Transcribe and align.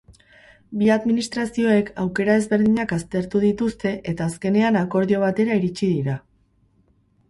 Bi 0.79 0.87
administrazioek 0.95 1.91
aukera 2.05 2.39
ezberdinak 2.43 2.95
aztertu 2.99 3.45
dituzte 3.47 3.95
eta 4.15 4.31
azkenean 4.33 4.85
akordio 4.85 5.25
batera 5.29 5.63
iritsi 5.65 5.97
dira. 5.97 6.23